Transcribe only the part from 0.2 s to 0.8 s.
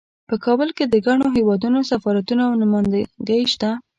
په کابل